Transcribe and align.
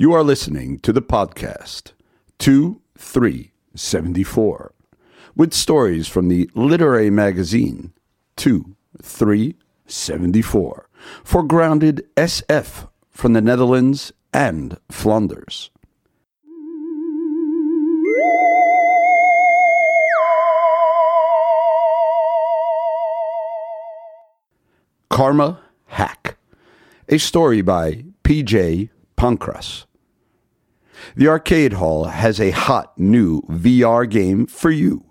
You 0.00 0.14
are 0.14 0.22
listening 0.22 0.78
to 0.78 0.94
the 0.94 1.02
podcast 1.02 1.92
2374 2.38 4.72
with 5.36 5.52
stories 5.52 6.08
from 6.08 6.28
the 6.28 6.48
literary 6.54 7.10
magazine 7.10 7.92
2374 8.38 10.88
for 11.22 11.42
grounded 11.42 12.08
SF 12.16 12.88
from 13.10 13.34
the 13.34 13.42
Netherlands 13.42 14.10
and 14.32 14.78
Flanders. 14.90 15.68
Karma 25.10 25.60
Hack, 25.88 26.38
a 27.10 27.18
story 27.18 27.60
by 27.60 28.06
P.J. 28.22 28.88
Pancras. 29.16 29.84
The 31.16 31.28
Arcade 31.28 31.74
Hall 31.74 32.06
has 32.06 32.40
a 32.40 32.50
hot 32.50 32.96
new 32.98 33.42
VR 33.42 34.08
game 34.08 34.46
for 34.46 34.70
you. 34.70 35.04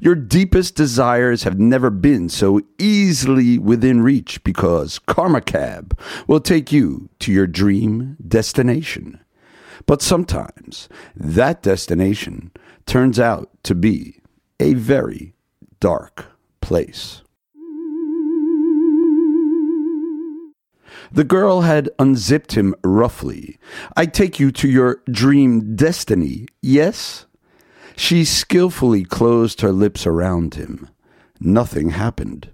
Your 0.00 0.14
deepest 0.14 0.74
desires 0.74 1.42
have 1.42 1.58
never 1.58 1.90
been 1.90 2.28
so 2.28 2.60
easily 2.78 3.58
within 3.58 4.00
reach 4.00 4.42
because 4.42 4.98
Karma 4.98 5.40
Cab 5.40 5.98
will 6.26 6.40
take 6.40 6.72
you 6.72 7.08
to 7.20 7.32
your 7.32 7.46
dream 7.46 8.16
destination. 8.26 9.20
But 9.84 10.02
sometimes 10.02 10.88
that 11.14 11.62
destination 11.62 12.52
turns 12.86 13.20
out 13.20 13.50
to 13.64 13.74
be 13.74 14.20
a 14.58 14.74
very 14.74 15.34
dark 15.80 16.26
place. 16.60 17.22
The 21.16 21.24
girl 21.24 21.62
had 21.62 21.88
unzipped 21.98 22.52
him 22.52 22.74
roughly. 22.84 23.58
I 23.96 24.04
take 24.04 24.38
you 24.38 24.52
to 24.52 24.68
your 24.68 25.00
dream 25.10 25.74
destiny, 25.74 26.46
yes? 26.60 27.24
She 27.96 28.22
skillfully 28.22 29.02
closed 29.02 29.62
her 29.62 29.72
lips 29.72 30.06
around 30.06 30.56
him. 30.56 30.90
Nothing 31.40 31.88
happened. 31.88 32.50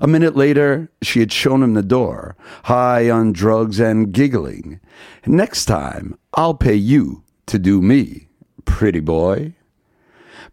A 0.00 0.06
minute 0.06 0.36
later, 0.36 0.92
she 1.02 1.18
had 1.18 1.32
shown 1.32 1.60
him 1.60 1.74
the 1.74 1.82
door, 1.82 2.36
high 2.66 3.10
on 3.10 3.32
drugs 3.32 3.80
and 3.80 4.12
giggling. 4.12 4.78
Next 5.26 5.64
time, 5.64 6.16
I'll 6.34 6.54
pay 6.54 6.76
you 6.76 7.24
to 7.46 7.58
do 7.58 7.82
me, 7.82 8.28
pretty 8.64 9.00
boy. 9.00 9.54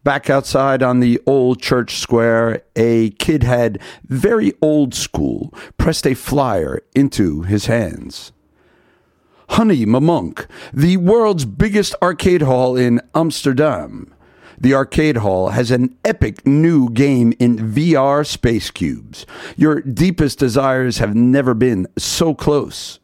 Back 0.04 0.32
outside 0.32 0.82
on 0.82 1.00
the 1.00 1.22
old 1.28 1.62
church 1.62 1.98
square, 1.98 2.64
a 2.76 3.12
kid 3.12 3.44
had, 3.44 3.80
very 4.08 4.52
old 4.60 4.96
school, 4.96 5.54
pressed 5.78 6.08
a 6.08 6.16
flyer 6.16 6.82
into 6.96 7.44
his 7.44 7.68
hands. 7.68 8.32
Honey 9.50 9.86
Mamonk, 9.86 10.48
the 10.74 10.98
world's 10.98 11.46
biggest 11.46 11.94
arcade 12.02 12.42
hall 12.42 12.76
in 12.76 13.00
Amsterdam. 13.14 14.12
The 14.60 14.74
arcade 14.74 15.18
hall 15.18 15.50
has 15.50 15.70
an 15.70 15.96
epic 16.04 16.48
new 16.48 16.90
game 16.90 17.34
in 17.38 17.58
VR 17.58 18.26
space 18.26 18.72
cubes. 18.72 19.28
Your 19.56 19.82
deepest 19.82 20.40
desires 20.40 20.98
have 20.98 21.16
never 21.16 21.54
been 21.54 21.86
so 21.98 22.34
close. 22.34 23.00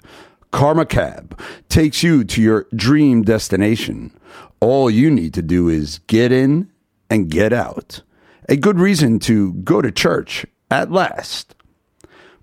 Karma 0.51 0.85
Cab 0.85 1.39
takes 1.69 2.01
you 2.01 2.23
to 2.23 2.41
your 2.41 2.65
dream 2.75 3.21
destination. 3.21 4.17
All 4.59 4.89
you 4.89 5.11
need 5.11 5.35
to 5.35 5.43
do 5.43 5.69
is 5.69 5.99
get 6.07 6.31
in 6.31 6.71
and 7.09 7.30
get 7.30 7.53
out. 7.53 8.02
A 8.50 8.55
good 8.55 8.80
reason 8.80 9.19
to 9.19 9.53
go 9.53 9.81
to 9.81 9.91
church 9.91 10.45
at 10.72 10.91
last. 10.91 11.55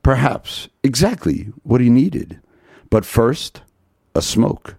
Perhaps 0.02 0.68
exactly 0.82 1.52
what 1.62 1.80
he 1.80 1.88
needed. 1.88 2.40
But 2.90 3.06
first, 3.06 3.62
a 4.14 4.22
smoke. 4.22 4.76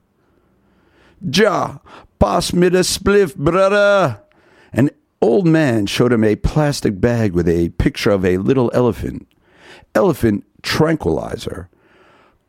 Ja, 1.22 1.80
pass 2.20 2.54
me 2.54 2.70
the 2.70 2.80
spliff, 2.80 3.36
brother. 3.36 4.22
An 4.72 4.92
old 5.22 5.48
man 5.48 5.88
showed 5.88 6.14
him 6.14 6.24
a 6.24 6.36
plastic 6.36 7.02
bag 7.02 7.34
with 7.34 7.50
a 7.50 7.70
picture 7.70 8.12
of 8.12 8.24
a 8.24 8.38
little 8.38 8.70
elephant. 8.74 9.28
Elephant 9.96 10.46
tranquilizer. 10.62 11.70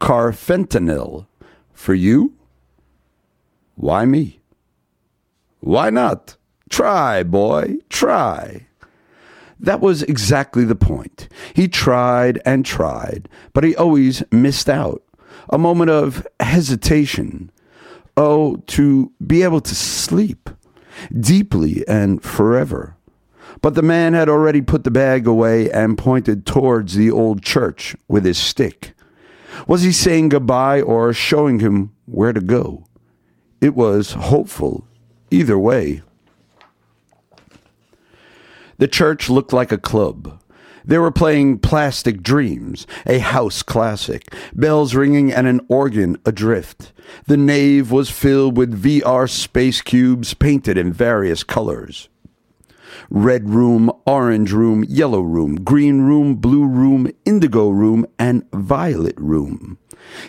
Carfentanil. 0.00 1.26
For 1.72 1.94
you? 1.94 2.34
Why 3.76 4.04
me? 4.04 4.40
Why 5.60 5.90
not? 5.90 6.36
Try, 6.68 7.22
boy, 7.22 7.76
try. 7.88 8.66
That 9.58 9.80
was 9.80 10.02
exactly 10.02 10.64
the 10.64 10.74
point. 10.74 11.28
He 11.54 11.68
tried 11.68 12.40
and 12.44 12.64
tried, 12.64 13.28
but 13.52 13.64
he 13.64 13.74
always 13.74 14.22
missed 14.30 14.68
out. 14.68 15.02
A 15.48 15.58
moment 15.58 15.90
of 15.90 16.26
hesitation. 16.40 17.50
Oh, 18.16 18.56
to 18.68 19.12
be 19.24 19.42
able 19.42 19.60
to 19.60 19.74
sleep 19.74 20.50
deeply 21.18 21.86
and 21.86 22.22
forever. 22.22 22.96
But 23.62 23.74
the 23.74 23.82
man 23.82 24.12
had 24.12 24.28
already 24.28 24.60
put 24.60 24.84
the 24.84 24.90
bag 24.90 25.26
away 25.26 25.70
and 25.70 25.96
pointed 25.96 26.46
towards 26.46 26.94
the 26.94 27.10
old 27.10 27.42
church 27.42 27.96
with 28.08 28.24
his 28.24 28.38
stick. 28.38 28.92
Was 29.66 29.82
he 29.82 29.92
saying 29.92 30.28
goodbye 30.30 30.82
or 30.82 31.12
showing 31.12 31.60
him 31.60 31.92
where 32.04 32.32
to 32.32 32.40
go? 32.40 32.84
It 33.60 33.74
was 33.74 34.12
hopeful 34.12 34.86
either 35.30 35.58
way. 35.58 36.02
The 38.78 38.88
church 38.88 39.30
looked 39.30 39.52
like 39.52 39.72
a 39.72 39.78
club. 39.78 40.40
They 40.84 40.98
were 40.98 41.10
playing 41.10 41.58
Plastic 41.58 42.22
Dreams, 42.22 42.86
a 43.06 43.18
house 43.18 43.62
classic, 43.62 44.32
bells 44.54 44.94
ringing 44.94 45.32
and 45.32 45.48
an 45.48 45.60
organ 45.68 46.16
adrift. 46.24 46.92
The 47.26 47.36
nave 47.36 47.90
was 47.90 48.08
filled 48.08 48.56
with 48.56 48.80
VR 48.80 49.28
space 49.28 49.82
cubes 49.82 50.32
painted 50.34 50.78
in 50.78 50.92
various 50.92 51.42
colors. 51.42 52.08
Red 53.10 53.50
room, 53.50 53.90
orange 54.06 54.52
room, 54.52 54.84
yellow 54.84 55.20
room, 55.20 55.56
green 55.56 56.02
room, 56.02 56.36
blue 56.36 56.66
room, 56.66 57.10
indigo 57.24 57.68
room, 57.68 58.06
and 58.18 58.48
violet 58.52 59.16
room. 59.18 59.78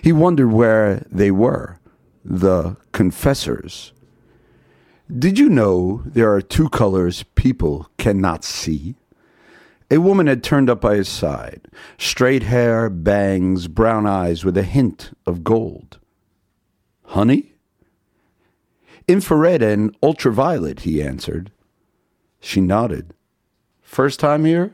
He 0.02 0.12
wondered 0.12 0.52
where 0.52 1.06
they 1.12 1.32
were. 1.32 1.80
The 2.26 2.78
confessors. 2.94 3.94
Did 5.16 5.40
you 5.40 5.48
know 5.48 6.02
there 6.06 6.34
are 6.34 6.42
two 6.42 6.68
colors 6.68 7.24
people 7.36 7.90
cannot 7.98 8.44
see? 8.44 8.96
A 9.90 10.00
woman 10.00 10.28
had 10.28 10.44
turned 10.44 10.70
up 10.70 10.82
by 10.82 10.96
his 10.96 11.08
side, 11.08 11.62
straight 11.98 12.44
hair, 12.44 12.90
bangs, 12.90 13.70
brown 13.70 14.06
eyes 14.06 14.44
with 14.44 14.58
a 14.58 14.64
hint 14.64 15.12
of 15.26 15.46
gold. 15.46 16.00
Honey? 17.06 17.54
Infrared 19.08 19.62
and 19.62 19.96
ultraviolet, 20.04 20.82
he 20.82 21.02
answered. 21.02 21.54
She 22.42 22.60
nodded. 22.60 23.14
First 23.82 24.20
time 24.20 24.44
here? 24.44 24.74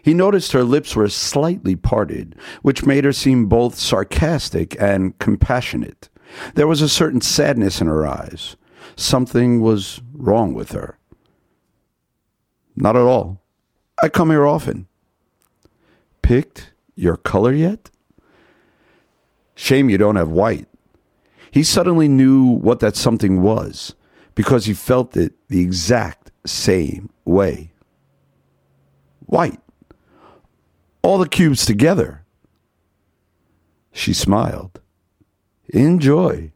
He 0.00 0.14
noticed 0.14 0.52
her 0.52 0.62
lips 0.62 0.94
were 0.94 1.08
slightly 1.08 1.74
parted, 1.74 2.36
which 2.62 2.86
made 2.86 3.04
her 3.04 3.12
seem 3.12 3.46
both 3.46 3.74
sarcastic 3.74 4.80
and 4.80 5.18
compassionate. 5.18 6.08
There 6.54 6.68
was 6.68 6.82
a 6.82 6.88
certain 6.88 7.20
sadness 7.20 7.80
in 7.80 7.88
her 7.88 8.06
eyes. 8.06 8.54
Something 8.96 9.60
was 9.60 10.00
wrong 10.12 10.54
with 10.54 10.72
her. 10.72 10.98
Not 12.76 12.96
at 12.96 13.02
all. 13.02 13.40
I 14.02 14.08
come 14.08 14.30
here 14.30 14.46
often. 14.46 14.86
Picked 16.22 16.72
your 16.94 17.16
color 17.16 17.52
yet? 17.52 17.90
Shame 19.54 19.88
you 19.88 19.98
don't 19.98 20.16
have 20.16 20.30
white. 20.30 20.66
He 21.50 21.62
suddenly 21.62 22.08
knew 22.08 22.44
what 22.44 22.80
that 22.80 22.96
something 22.96 23.40
was 23.40 23.94
because 24.34 24.66
he 24.66 24.74
felt 24.74 25.16
it 25.16 25.34
the 25.48 25.60
exact 25.60 26.32
same 26.44 27.10
way. 27.24 27.72
White. 29.26 29.60
All 31.02 31.18
the 31.18 31.28
cubes 31.28 31.64
together. 31.64 32.24
She 33.92 34.12
smiled. 34.12 34.80
Enjoy. 35.68 36.52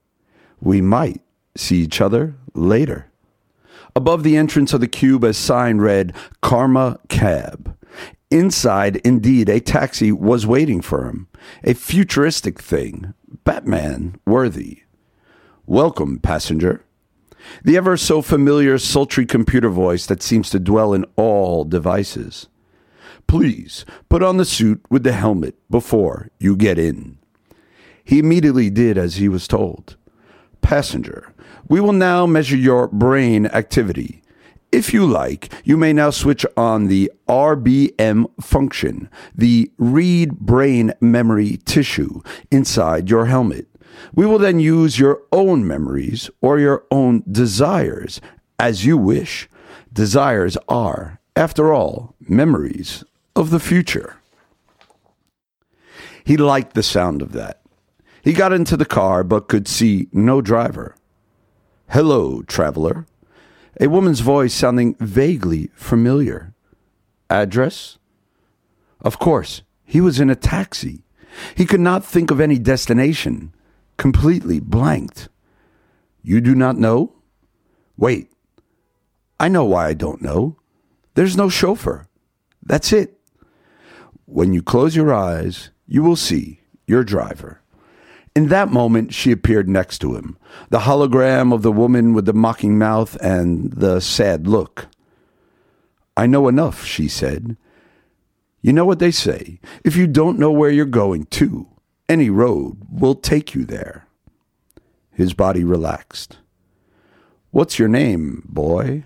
We 0.61 0.81
might 0.81 1.23
see 1.59 1.79
each 1.79 2.01
other 2.01 2.35
later. 2.55 3.11
Above 3.97 4.23
the 4.23 4.37
entrance 4.37 4.73
of 4.73 4.81
the 4.81 4.89
cube, 4.89 5.25
a 5.25 5.35
sign 5.35 5.79
read 5.79 6.15
Karma 6.41 6.99
Cab. 7.09 7.77
Inside, 8.31 8.97
indeed, 8.97 9.49
a 9.49 9.61
taxi 9.61 10.13
was 10.13 10.47
waiting 10.47 10.83
for 10.83 11.07
him. 11.07 11.29
A 11.65 11.75
futuristic 11.75 12.61
thing, 12.61 13.15
Batman 13.45 14.21
worthy. 14.27 14.83
Welcome, 15.67 16.19
passenger. 16.19 16.85
The 17.65 17.77
ever 17.77 17.97
so 17.97 18.21
familiar, 18.21 18.79
sultry 18.79 19.25
computer 19.25 19.71
voice 19.71 20.07
that 20.07 20.23
seems 20.23 20.51
to 20.51 20.59
dwell 20.59 20.93
in 20.93 21.07
all 21.17 21.65
devices. 21.65 22.49
Please 23.27 23.85
put 24.09 24.23
on 24.23 24.37
the 24.37 24.45
suit 24.45 24.83
with 24.91 25.05
the 25.05 25.13
helmet 25.13 25.57
before 25.71 26.31
you 26.39 26.57
get 26.57 26.79
in. 26.79 27.19
He 28.05 28.19
immediately 28.19 28.71
did 28.71 28.97
as 28.97 29.17
he 29.17 29.29
was 29.29 29.49
told. 29.49 29.97
Passenger, 30.61 31.35
we 31.69 31.81
will 31.81 31.93
now 31.93 32.27
measure 32.27 32.57
your 32.57 32.89
brain 32.89 33.47
activity. 33.47 34.23
If 34.71 34.93
you 34.93 35.07
like, 35.07 35.51
you 35.65 35.77
may 35.77 35.93
now 35.95 36.11
switch 36.11 36.45
on 36.57 36.89
the 36.89 37.11
RBM 37.27 38.27
function, 38.43 39.09
the 39.35 39.71
read 39.79 40.39
brain 40.39 40.93
memory 41.01 41.59
tissue 41.65 42.21
inside 42.51 43.09
your 43.09 43.27
helmet. 43.27 43.67
We 44.15 44.27
will 44.27 44.39
then 44.39 44.61
use 44.61 44.99
your 44.99 45.23
own 45.33 45.67
memories 45.67 46.31
or 46.43 46.59
your 46.59 46.85
own 46.91 47.23
desires 47.31 48.21
as 48.59 48.85
you 48.85 48.99
wish. 48.99 49.49
Desires 49.93 50.59
are, 50.69 51.19
after 51.35 51.73
all, 51.73 52.15
memories 52.21 53.05
of 53.35 53.51
the 53.51 53.61
future. 53.61 54.17
He 56.25 56.37
liked 56.37 56.75
the 56.75 56.83
sound 56.83 57.23
of 57.23 57.33
that. 57.33 57.63
He 58.23 58.35
got 58.35 58.53
into 58.53 58.77
the 58.77 58.85
car 58.85 59.25
but 59.25 59.49
could 59.49 59.67
see 59.67 60.09
no 60.13 60.43
driver. 60.43 60.95
Hello, 61.93 62.43
traveler. 62.43 63.07
A 63.81 63.87
woman's 63.89 64.21
voice 64.21 64.53
sounding 64.53 64.95
vaguely 64.97 65.71
familiar. 65.75 66.53
Address? 67.31 67.97
Of 69.01 69.19
course, 69.19 69.63
he 69.87 69.99
was 69.99 70.21
in 70.21 70.29
a 70.29 70.37
taxi. 70.37 71.05
He 71.55 71.65
could 71.65 71.81
not 71.81 72.05
think 72.05 72.31
of 72.31 72.41
any 72.41 72.59
destination. 72.59 73.55
Completely 73.97 74.61
blanked. 74.61 75.31
You 76.23 76.43
do 76.43 76.55
not 76.55 76.77
know? 76.77 77.15
Wait. 77.97 78.31
I 79.41 79.49
know 79.49 79.65
why 79.65 79.87
I 79.87 79.95
don't 79.95 80.21
know. 80.21 80.59
There's 81.15 81.39
no 81.39 81.49
chauffeur. 81.49 82.07
That's 82.63 82.93
it. 82.93 83.19
When 84.27 84.53
you 84.53 84.61
close 84.61 84.95
your 84.95 85.15
eyes, 85.15 85.71
you 85.87 86.03
will 86.03 86.17
see 86.17 86.61
your 86.87 87.03
driver. 87.03 87.63
In 88.35 88.49
that 88.49 88.71
moment, 88.71 89.15
she 89.15 89.33
appeared 89.33 89.69
next 89.69 89.99
to 89.99 90.15
him, 90.15 90.39
the 90.71 90.81
hologram 90.81 91.53
of 91.53 91.63
the 91.63 91.73
woman 91.73 92.15
with 92.15 92.27
the 92.27 92.33
mocking 92.33 92.79
mouth 92.79 93.17
and 93.21 93.73
the 93.73 94.01
sad 94.01 94.47
look. 94.47 94.87
I 96.17 96.27
know 96.27 96.49
enough, 96.49 96.85
she 96.85 97.09
said. 97.09 97.57
You 98.61 98.73
know 98.73 98.85
what 98.85 98.99
they 98.99 99.11
say 99.11 99.61
if 99.85 99.97
you 99.97 100.07
don't 100.07 100.39
know 100.39 100.51
where 100.51 100.71
you're 100.71 100.85
going 100.85 101.27
to, 101.27 101.69
any 102.09 102.29
road 102.31 102.79
will 102.91 103.15
take 103.15 103.55
you 103.55 103.65
there. 103.65 104.07
His 105.13 105.33
body 105.35 105.65
relaxed. 105.65 106.39
What's 107.51 107.79
your 107.79 107.89
name, 107.89 108.43
boy? 108.47 109.05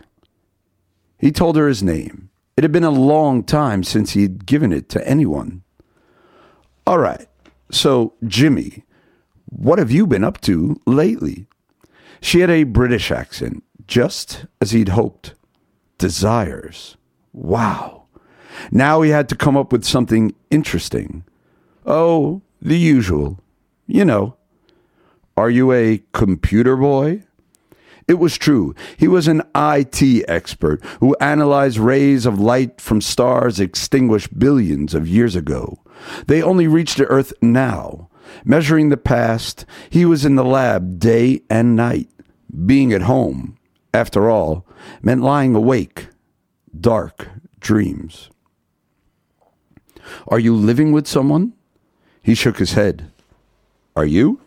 He 1.18 1.30
told 1.30 1.56
her 1.56 1.68
his 1.68 1.82
name. 1.82 2.30
It 2.56 2.64
had 2.64 2.72
been 2.72 2.84
a 2.84 2.90
long 2.90 3.44
time 3.44 3.82
since 3.84 4.12
he'd 4.12 4.44
given 4.44 4.72
it 4.72 4.88
to 4.90 5.08
anyone. 5.08 5.62
All 6.86 6.98
right, 6.98 7.28
so 7.70 8.14
Jimmy, 8.26 8.84
what 9.54 9.78
have 9.78 9.90
you 9.90 10.06
been 10.06 10.24
up 10.24 10.40
to 10.42 10.80
lately? 10.86 11.46
She 12.20 12.40
had 12.40 12.50
a 12.50 12.64
British 12.64 13.10
accent, 13.10 13.62
just 13.86 14.46
as 14.60 14.70
he'd 14.70 14.90
hoped. 14.90 15.34
Desires. 15.98 16.96
Wow. 17.32 18.04
Now 18.70 19.02
he 19.02 19.10
had 19.10 19.28
to 19.28 19.36
come 19.36 19.56
up 19.56 19.72
with 19.72 19.84
something 19.84 20.34
interesting. 20.50 21.24
Oh, 21.84 22.42
the 22.60 22.78
usual. 22.78 23.40
You 23.86 24.04
know. 24.04 24.36
Are 25.36 25.50
you 25.50 25.72
a 25.72 26.02
computer 26.12 26.76
boy? 26.76 27.24
It 28.08 28.14
was 28.14 28.36
true. 28.36 28.74
He 28.96 29.08
was 29.08 29.28
an 29.28 29.42
IT 29.54 30.24
expert 30.28 30.82
who 31.00 31.16
analyzed 31.20 31.78
rays 31.78 32.26
of 32.26 32.40
light 32.40 32.80
from 32.80 33.00
stars 33.00 33.60
extinguished 33.60 34.38
billions 34.38 34.94
of 34.94 35.08
years 35.08 35.36
ago. 35.36 35.78
They 36.26 36.42
only 36.42 36.66
reached 36.66 36.98
the 36.98 37.06
Earth 37.06 37.32
now, 37.40 38.08
Measuring 38.44 38.88
the 38.88 38.96
past, 38.96 39.64
he 39.90 40.04
was 40.04 40.24
in 40.24 40.36
the 40.36 40.44
lab 40.44 40.98
day 40.98 41.42
and 41.48 41.76
night. 41.76 42.08
Being 42.66 42.92
at 42.92 43.02
home, 43.02 43.56
after 43.94 44.28
all, 44.28 44.66
meant 45.00 45.22
lying 45.22 45.54
awake, 45.54 46.08
dark 46.78 47.28
dreams. 47.60 48.30
Are 50.28 50.38
you 50.38 50.54
living 50.54 50.92
with 50.92 51.06
someone? 51.06 51.54
He 52.22 52.34
shook 52.34 52.58
his 52.58 52.72
head. 52.72 53.10
Are 53.96 54.04
you? 54.04 54.40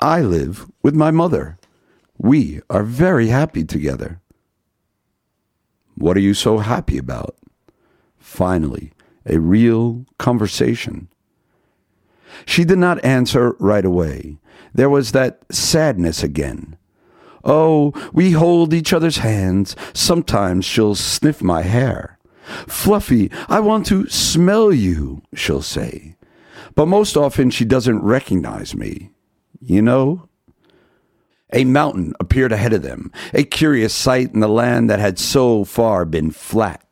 I 0.00 0.20
live 0.20 0.66
with 0.82 0.94
my 0.94 1.10
mother. 1.10 1.58
We 2.16 2.60
are 2.70 2.82
very 2.82 3.28
happy 3.28 3.64
together. 3.64 4.20
What 5.94 6.16
are 6.16 6.20
you 6.20 6.34
so 6.34 6.58
happy 6.58 6.98
about? 6.98 7.36
Finally, 8.18 8.92
a 9.26 9.38
real 9.38 10.04
conversation. 10.18 11.08
She 12.46 12.64
did 12.64 12.78
not 12.78 13.04
answer 13.04 13.56
right 13.58 13.84
away. 13.84 14.38
There 14.74 14.90
was 14.90 15.12
that 15.12 15.40
sadness 15.50 16.22
again. 16.22 16.76
Oh, 17.44 17.92
we 18.12 18.32
hold 18.32 18.74
each 18.74 18.92
other's 18.92 19.18
hands. 19.18 19.74
Sometimes 19.94 20.64
she'll 20.64 20.94
sniff 20.94 21.42
my 21.42 21.62
hair. 21.62 22.18
Fluffy, 22.66 23.30
I 23.48 23.60
want 23.60 23.86
to 23.86 24.08
smell 24.08 24.72
you, 24.72 25.22
she'll 25.34 25.62
say. 25.62 26.16
But 26.74 26.86
most 26.86 27.16
often 27.16 27.50
she 27.50 27.64
doesn't 27.64 28.02
recognize 28.02 28.74
me. 28.74 29.10
You 29.60 29.82
know? 29.82 30.28
A 31.52 31.64
mountain 31.64 32.12
appeared 32.20 32.52
ahead 32.52 32.74
of 32.74 32.82
them, 32.82 33.10
a 33.32 33.42
curious 33.42 33.94
sight 33.94 34.34
in 34.34 34.40
the 34.40 34.48
land 34.48 34.90
that 34.90 34.98
had 34.98 35.18
so 35.18 35.64
far 35.64 36.04
been 36.04 36.30
flat. 36.30 36.84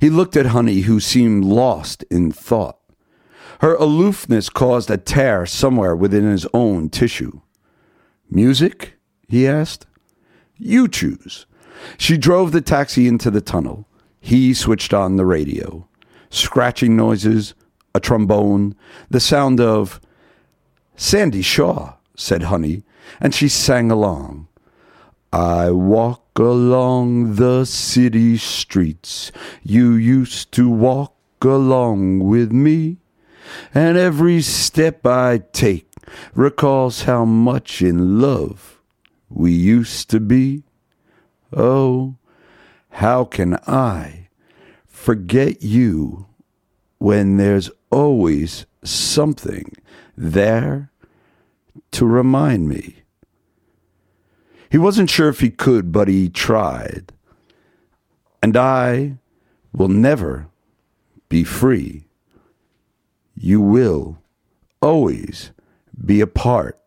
He 0.00 0.10
looked 0.10 0.36
at 0.36 0.46
Honey, 0.46 0.80
who 0.80 0.98
seemed 0.98 1.44
lost 1.44 2.02
in 2.10 2.32
thought. 2.32 2.79
Her 3.60 3.74
aloofness 3.74 4.48
caused 4.48 4.90
a 4.90 4.96
tear 4.96 5.44
somewhere 5.44 5.94
within 5.94 6.24
his 6.24 6.46
own 6.54 6.88
tissue. 6.88 7.40
Music? 8.30 8.94
he 9.28 9.46
asked. 9.46 9.86
You 10.56 10.88
choose. 10.88 11.44
She 11.98 12.16
drove 12.16 12.52
the 12.52 12.62
taxi 12.62 13.06
into 13.06 13.30
the 13.30 13.42
tunnel. 13.42 13.86
He 14.18 14.54
switched 14.54 14.94
on 14.94 15.16
the 15.16 15.26
radio. 15.26 15.86
Scratching 16.30 16.96
noises, 16.96 17.52
a 17.94 18.00
trombone, 18.00 18.76
the 19.10 19.20
sound 19.20 19.60
of 19.60 20.00
Sandie 20.96 21.42
Shaw, 21.42 21.96
said 22.16 22.44
Honey, 22.44 22.82
and 23.20 23.34
she 23.34 23.48
sang 23.48 23.90
along. 23.90 24.48
I 25.34 25.70
walk 25.70 26.24
along 26.38 27.34
the 27.34 27.66
city 27.66 28.38
streets. 28.38 29.30
You 29.62 29.92
used 29.92 30.50
to 30.52 30.70
walk 30.70 31.14
along 31.42 32.20
with 32.20 32.52
me 32.52 33.00
and 33.74 33.96
every 33.96 34.40
step 34.42 35.06
I 35.06 35.38
take 35.52 35.90
recalls 36.34 37.02
how 37.02 37.24
much 37.24 37.82
in 37.82 38.20
love 38.20 38.80
we 39.28 39.52
used 39.52 40.10
to 40.10 40.20
be. 40.20 40.64
Oh, 41.52 42.16
how 42.90 43.24
can 43.24 43.54
I 43.66 44.28
forget 44.86 45.62
you 45.62 46.26
when 46.98 47.36
there's 47.36 47.70
always 47.90 48.66
something 48.82 49.72
there 50.16 50.90
to 51.92 52.06
remind 52.06 52.68
me? 52.68 52.96
He 54.70 54.78
wasn't 54.78 55.10
sure 55.10 55.28
if 55.28 55.40
he 55.40 55.50
could, 55.50 55.90
but 55.90 56.08
he 56.08 56.28
tried. 56.28 57.12
And 58.42 58.56
I 58.56 59.18
will 59.72 59.88
never 59.88 60.48
be 61.28 61.44
free 61.44 62.09
you 63.42 63.58
will 63.58 64.18
always 64.82 65.50
be 66.04 66.20
a 66.20 66.26
part 66.26 66.78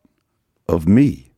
of 0.68 0.88
me. 0.88 1.32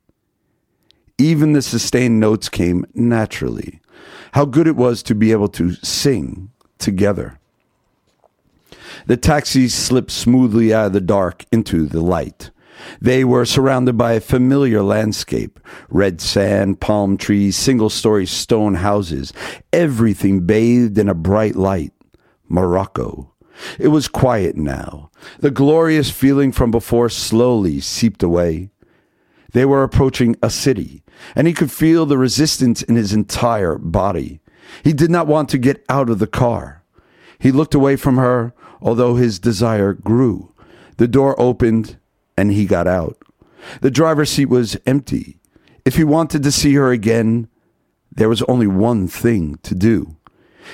Even 1.18 1.54
the 1.54 1.62
sustained 1.62 2.20
notes 2.20 2.50
came 2.50 2.86
naturally. 2.94 3.80
How 4.34 4.44
good 4.44 4.68
it 4.68 4.76
was 4.76 5.02
to 5.04 5.16
be 5.16 5.32
able 5.32 5.48
to 5.50 5.74
sing 5.76 6.52
together. 6.78 7.40
The 9.08 9.16
taxis 9.16 9.74
slipped 9.74 10.12
smoothly 10.12 10.74
out 10.74 10.88
of 10.88 10.94
the 10.94 11.02
dark 11.02 11.46
into 11.50 11.86
the 11.86 12.02
light. 12.02 12.52
They 13.00 13.24
were 13.24 13.46
surrounded 13.46 13.98
by 13.98 14.14
a 14.14 14.20
familiar 14.20 14.84
landscape 14.84 15.62
red 15.90 16.20
sand, 16.20 16.82
palm 16.82 17.16
trees, 17.18 17.56
single 17.56 17.90
story 17.90 18.26
stone 18.26 18.76
houses, 18.76 19.32
everything 19.72 20.46
bathed 20.46 20.98
in 20.98 21.08
a 21.08 21.14
bright 21.14 21.56
light. 21.56 21.94
Morocco. 22.50 23.35
It 23.80 23.90
was 23.90 24.08
quiet 24.08 24.56
now. 24.56 25.12
The 25.40 25.52
glorious 25.52 26.10
feeling 26.10 26.52
from 26.52 26.72
before 26.72 27.10
slowly 27.10 27.80
seeped 27.80 28.24
away. 28.24 28.70
They 29.54 29.66
were 29.66 29.84
approaching 29.84 30.36
a 30.42 30.50
city, 30.50 31.04
and 31.36 31.48
he 31.48 31.54
could 31.54 31.72
feel 31.72 32.06
the 32.06 32.18
resistance 32.18 32.82
in 32.82 32.96
his 32.96 33.14
entire 33.14 33.78
body. 33.78 34.42
He 34.84 34.94
did 34.94 35.10
not 35.10 35.28
want 35.28 35.50
to 35.50 35.58
get 35.58 35.86
out 35.88 36.10
of 36.10 36.20
the 36.20 36.28
car. 36.28 36.84
He 37.40 37.52
looked 37.52 37.74
away 37.74 37.96
from 37.96 38.18
her, 38.18 38.54
although 38.82 39.16
his 39.16 39.40
desire 39.40 39.94
grew. 39.94 40.54
The 40.98 41.08
door 41.08 41.40
opened, 41.40 41.98
and 42.38 42.52
he 42.52 42.66
got 42.66 42.88
out. 42.88 43.18
The 43.82 43.92
driver's 43.92 44.30
seat 44.30 44.50
was 44.50 44.78
empty. 44.86 45.40
If 45.86 45.96
he 45.96 46.04
wanted 46.04 46.44
to 46.44 46.52
see 46.52 46.74
her 46.74 46.92
again, 46.92 47.48
there 48.12 48.30
was 48.30 48.42
only 48.44 48.68
one 48.68 49.08
thing 49.08 49.60
to 49.64 49.76
do. 49.76 50.18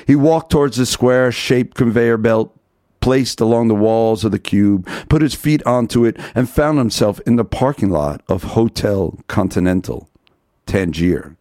He 0.08 0.16
walked 0.16 0.52
towards 0.52 0.78
the 0.78 0.86
square 0.86 1.32
shaped 1.32 1.76
conveyor 1.76 2.18
belt 2.18 2.58
placed 3.02 3.42
along 3.42 3.68
the 3.68 3.76
walls 3.76 4.24
of 4.24 4.32
the 4.32 4.40
cube, 4.40 4.88
put 5.10 5.22
his 5.22 5.36
feet 5.36 5.62
onto 5.66 6.06
it, 6.06 6.18
and 6.34 6.50
found 6.50 6.78
himself 6.78 7.20
in 7.22 7.36
the 7.36 7.46
parking 7.46 7.90
lot 7.90 8.22
of 8.30 8.44
Hotel 8.44 9.20
Continental, 9.28 10.10
Tangier. 10.66 11.36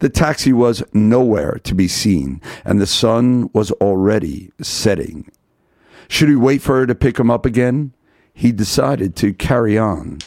The 0.00 0.08
taxi 0.08 0.52
was 0.52 0.82
nowhere 0.92 1.60
to 1.64 1.74
be 1.74 1.88
seen, 1.88 2.40
and 2.64 2.80
the 2.80 2.86
sun 2.86 3.50
was 3.52 3.70
already 3.72 4.50
setting. 4.60 5.30
Should 6.08 6.28
he 6.28 6.36
wait 6.36 6.62
for 6.62 6.76
her 6.76 6.86
to 6.86 6.94
pick 6.94 7.18
him 7.18 7.30
up 7.30 7.44
again? 7.44 7.92
he 8.38 8.52
decided 8.52 9.16
to 9.16 9.34
carry 9.34 9.76
on. 9.76 10.18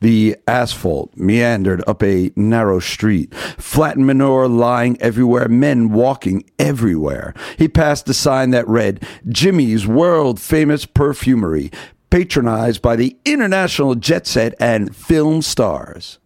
The 0.00 0.36
asphalt 0.46 1.16
meandered 1.16 1.82
up 1.86 2.02
a 2.02 2.30
narrow 2.36 2.78
street, 2.78 3.34
flattened 3.34 4.06
manure 4.06 4.48
lying 4.48 5.00
everywhere, 5.00 5.48
men 5.48 5.90
walking 5.90 6.48
everywhere. 6.58 7.34
He 7.56 7.68
passed 7.68 8.08
a 8.08 8.14
sign 8.14 8.50
that 8.50 8.68
read, 8.68 9.04
Jimmy's 9.28 9.86
World 9.86 10.40
Famous 10.40 10.86
Perfumery, 10.86 11.70
patronized 12.10 12.80
by 12.80 12.96
the 12.96 13.16
international 13.24 13.94
jet 13.94 14.26
set 14.26 14.54
and 14.60 14.94
film 14.94 15.42
stars. 15.42 16.18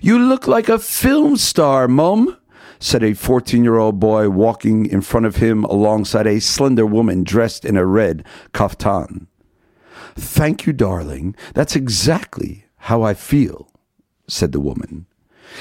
You 0.00 0.18
look 0.18 0.48
like 0.48 0.68
a 0.68 0.78
film 0.78 1.36
star, 1.36 1.86
Mum, 1.86 2.36
said 2.80 3.02
a 3.02 3.14
14 3.14 3.62
year 3.62 3.76
old 3.76 4.00
boy 4.00 4.30
walking 4.30 4.86
in 4.86 5.00
front 5.00 5.26
of 5.26 5.36
him 5.36 5.64
alongside 5.64 6.26
a 6.26 6.40
slender 6.40 6.86
woman 6.86 7.24
dressed 7.24 7.64
in 7.64 7.76
a 7.76 7.84
red 7.84 8.24
kaftan. 8.52 9.26
Thank 10.18 10.66
you, 10.66 10.72
darling. 10.72 11.36
That's 11.54 11.76
exactly 11.76 12.64
how 12.76 13.02
I 13.02 13.14
feel, 13.14 13.70
said 14.26 14.52
the 14.52 14.60
woman. 14.60 15.06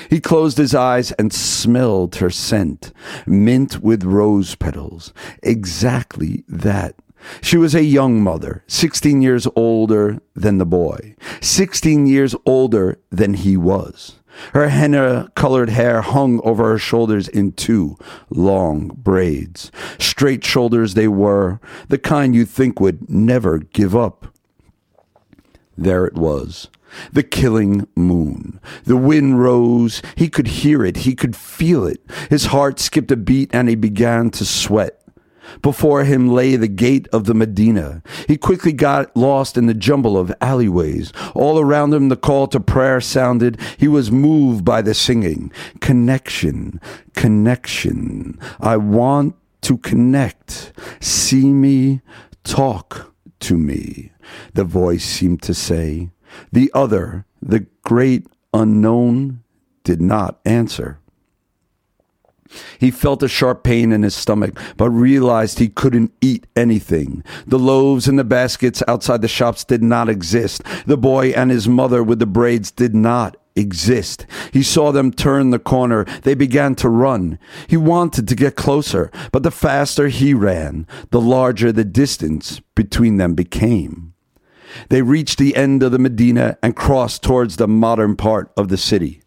He 0.10 0.20
closed 0.20 0.58
his 0.58 0.76
eyes 0.76 1.12
and 1.14 1.32
smelled 1.32 2.18
her 2.18 2.30
scent, 2.30 2.92
mint 3.26 3.82
with 3.82 4.04
rose 4.04 4.56
petals. 4.56 5.14
Exactly 5.44 6.44
that. 6.48 6.96
She 7.42 7.58
was 7.58 7.76
a 7.76 7.84
young 7.84 8.22
mother, 8.22 8.64
16 8.68 9.22
years 9.22 9.48
older 9.56 10.20
than 10.36 10.58
the 10.58 10.66
boy, 10.66 11.16
16 11.42 12.08
years 12.08 12.36
older 12.46 13.00
than 13.12 13.36
he 13.36 13.58
was. 13.58 14.20
Her 14.54 14.70
henna 14.70 15.32
colored 15.36 15.70
hair 15.70 16.02
hung 16.02 16.42
over 16.44 16.70
her 16.70 16.78
shoulders 16.78 17.28
in 17.28 17.54
two 17.54 17.98
long 18.30 18.90
braids. 18.90 19.72
Straight 20.00 20.44
shoulders 20.44 20.94
they 20.94 21.08
were, 21.08 21.60
the 21.90 21.98
kind 21.98 22.36
you'd 22.36 22.50
think 22.50 22.80
would 22.80 23.10
never 23.10 23.60
give 23.60 23.96
up. 23.96 24.28
There 25.78 26.06
it 26.06 26.16
was. 26.16 26.70
The 27.12 27.24
killing 27.24 27.88
moon. 27.96 28.60
The 28.86 28.98
wind 28.98 29.42
rose. 29.42 30.02
He 30.16 30.30
could 30.30 30.48
hear 30.48 30.84
it. 30.86 30.98
He 30.98 31.16
could 31.16 31.36
feel 31.36 31.86
it. 31.86 32.02
His 32.30 32.48
heart 32.48 32.80
skipped 32.80 33.12
a 33.12 33.18
beat 33.18 33.54
and 33.54 33.70
he 33.70 33.76
began 33.76 34.30
to 34.32 34.46
sweat. 34.46 35.02
Before 35.62 36.04
him 36.04 36.28
lay 36.28 36.56
the 36.56 36.68
gate 36.68 37.08
of 37.14 37.24
the 37.24 37.34
Medina. 37.34 38.02
He 38.28 38.38
quickly 38.38 38.74
got 38.74 39.16
lost 39.16 39.58
in 39.58 39.66
the 39.66 39.74
jumble 39.74 40.18
of 40.18 40.34
alleyways. 40.42 41.14
All 41.34 41.60
around 41.60 41.94
him, 41.94 42.10
the 42.10 42.18
call 42.18 42.48
to 42.48 42.60
prayer 42.60 43.00
sounded. 43.00 43.58
He 43.78 43.88
was 43.88 44.12
moved 44.12 44.66
by 44.66 44.82
the 44.82 44.94
singing. 44.94 45.52
Connection, 45.80 46.82
connection. 47.16 48.38
I 48.60 48.76
want 48.76 49.36
to 49.62 49.78
connect. 49.78 50.74
See 51.00 51.54
me, 51.54 52.02
talk 52.44 53.14
to 53.42 53.58
me. 53.58 54.12
The 54.54 54.64
voice 54.64 55.04
seemed 55.06 55.42
to 55.44 55.54
say. 55.54 56.10
The 56.52 56.72
other, 56.74 57.26
the 57.42 57.68
great 57.84 58.28
unknown, 58.54 59.44
did 59.84 60.02
not 60.02 60.40
answer. 60.46 61.00
He 62.80 62.92
felt 62.92 63.24
a 63.24 63.28
sharp 63.28 63.64
pain 63.64 63.92
in 63.92 64.04
his 64.04 64.16
stomach, 64.16 64.58
but 64.78 64.90
realized 64.90 65.60
he 65.60 65.70
couldn't 65.70 66.14
eat 66.22 66.48
anything. 66.56 67.24
The 67.46 67.60
loaves 67.60 68.08
and 68.08 68.18
the 68.18 68.24
baskets 68.24 68.82
outside 68.88 69.22
the 69.22 69.28
shops 69.28 69.64
did 69.64 69.84
not 69.84 70.10
exist. 70.10 70.62
The 70.86 70.98
boy 70.98 71.30
and 71.30 71.52
his 71.52 71.68
mother 71.68 72.04
with 72.04 72.20
the 72.20 72.26
braids 72.26 72.72
did 72.72 72.96
not 72.96 73.38
exist. 73.58 74.26
He 74.52 74.64
saw 74.64 74.92
them 74.92 75.12
turn 75.12 75.50
the 75.50 75.60
corner. 75.60 76.06
They 76.24 76.36
began 76.36 76.76
to 76.76 76.90
run. 76.90 77.40
He 77.68 77.78
wanted 77.78 78.28
to 78.28 78.36
get 78.36 78.56
closer, 78.56 79.12
but 79.32 79.44
the 79.44 79.52
faster 79.52 80.08
he 80.08 80.34
ran, 80.34 80.88
the 81.12 81.22
larger 81.22 81.72
the 81.72 81.84
distance 81.84 82.62
between 82.76 83.18
them 83.18 83.34
became. 83.34 84.14
They 84.90 85.02
reached 85.02 85.38
the 85.38 85.56
end 85.56 85.84
of 85.84 85.92
the 85.92 86.00
Medina 86.00 86.58
and 86.62 86.76
crossed 86.76 87.24
towards 87.24 87.56
the 87.56 87.68
modern 87.68 88.16
part 88.16 88.52
of 88.58 88.68
the 88.68 88.78
city. 88.78 89.22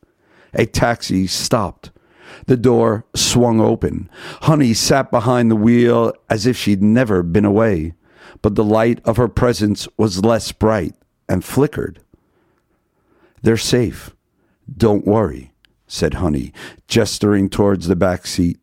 A 0.55 0.67
taxi 0.67 1.27
stopped. 1.27 1.91
The 2.47 2.57
door 2.57 3.05
swung 3.15 3.61
open. 3.61 4.11
Honey 4.43 4.75
sat 4.75 5.11
behind 5.11 5.51
the 5.51 5.57
wheel 5.57 6.13
as 6.29 6.47
if 6.47 6.57
she'd 6.57 6.83
never 6.83 7.23
been 7.23 7.45
away, 7.45 7.95
but 8.43 8.55
the 8.55 8.65
light 8.65 9.01
of 9.05 9.17
her 9.17 9.29
presence 9.29 9.89
was 9.97 10.25
less 10.25 10.53
bright 10.53 10.95
and 11.29 11.45
flickered. 11.45 12.01
They're 13.43 13.57
safe. 13.57 14.15
Don't 14.77 15.07
worry, 15.07 15.53
said 15.87 16.15
Honey, 16.15 16.53
gesturing 16.89 17.49
towards 17.49 17.89
the 17.89 17.97
back 17.97 18.27
seat. 18.27 18.59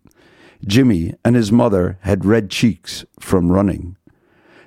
Jimmy 0.66 1.14
and 1.24 1.36
his 1.36 1.52
mother 1.52 2.00
had 2.02 2.26
red 2.26 2.50
cheeks 2.50 3.06
from 3.20 3.52
running. 3.52 3.98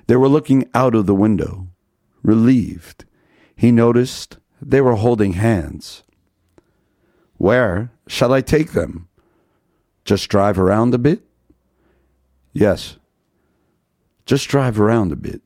They 0.07 0.15
were 0.15 0.29
looking 0.29 0.69
out 0.73 0.95
of 0.95 1.05
the 1.05 1.15
window, 1.15 1.67
relieved. 2.23 3.05
He 3.55 3.71
noticed 3.71 4.37
they 4.61 4.81
were 4.81 4.95
holding 4.95 5.33
hands. 5.33 6.03
Where 7.37 7.91
shall 8.07 8.33
I 8.33 8.41
take 8.41 8.73
them? 8.73 9.07
Just 10.05 10.29
drive 10.29 10.59
around 10.59 10.93
a 10.93 10.99
bit? 10.99 11.23
Yes. 12.53 12.97
Just 14.25 14.47
drive 14.47 14.79
around 14.79 15.11
a 15.11 15.15
bit. 15.15 15.41